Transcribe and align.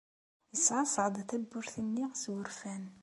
Yeṣṣeɛṣeɛ-d 0.53 1.15
tawwurt-nni 1.29 2.05
s 2.21 2.23
wurfan. 2.31 2.83